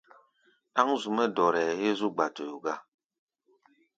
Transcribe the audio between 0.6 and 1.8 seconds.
Ɗáŋ zu-mɛ́ dɔrɛɛ